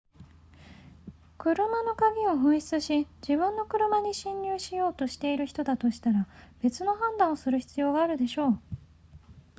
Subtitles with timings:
[1.37, 6.27] 車の鍵を紛失し自分の車に侵入しようとしている人だとしたら
[6.63, 8.59] 別の判断をする必要があるでしょう